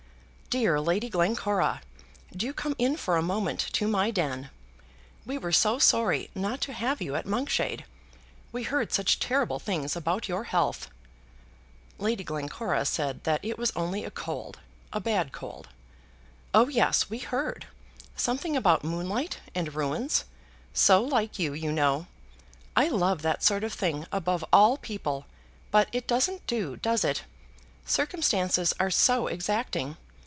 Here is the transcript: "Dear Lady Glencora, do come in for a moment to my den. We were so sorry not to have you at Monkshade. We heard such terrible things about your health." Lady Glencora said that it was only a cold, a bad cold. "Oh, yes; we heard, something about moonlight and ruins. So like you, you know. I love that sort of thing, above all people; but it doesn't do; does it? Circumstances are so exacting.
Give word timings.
"Dear 0.53 0.81
Lady 0.81 1.07
Glencora, 1.07 1.81
do 2.35 2.51
come 2.51 2.75
in 2.77 2.97
for 2.97 3.15
a 3.15 3.21
moment 3.21 3.61
to 3.71 3.87
my 3.87 4.11
den. 4.11 4.49
We 5.25 5.37
were 5.37 5.53
so 5.53 5.79
sorry 5.79 6.29
not 6.35 6.59
to 6.63 6.73
have 6.73 7.01
you 7.01 7.15
at 7.15 7.25
Monkshade. 7.25 7.85
We 8.51 8.63
heard 8.63 8.91
such 8.91 9.17
terrible 9.17 9.59
things 9.59 9.95
about 9.95 10.27
your 10.27 10.43
health." 10.43 10.89
Lady 11.99 12.25
Glencora 12.25 12.83
said 12.83 13.23
that 13.23 13.39
it 13.45 13.57
was 13.57 13.71
only 13.77 14.03
a 14.03 14.11
cold, 14.11 14.59
a 14.91 14.99
bad 14.99 15.31
cold. 15.31 15.69
"Oh, 16.53 16.67
yes; 16.67 17.09
we 17.09 17.19
heard, 17.19 17.67
something 18.17 18.57
about 18.57 18.83
moonlight 18.83 19.39
and 19.55 19.73
ruins. 19.73 20.25
So 20.73 21.01
like 21.01 21.39
you, 21.39 21.53
you 21.53 21.71
know. 21.71 22.07
I 22.75 22.89
love 22.89 23.21
that 23.21 23.41
sort 23.41 23.63
of 23.63 23.71
thing, 23.71 24.05
above 24.11 24.43
all 24.51 24.75
people; 24.75 25.27
but 25.71 25.87
it 25.93 26.07
doesn't 26.07 26.45
do; 26.45 26.75
does 26.75 27.05
it? 27.05 27.23
Circumstances 27.85 28.73
are 28.81 28.91
so 28.91 29.27
exacting. 29.27 29.95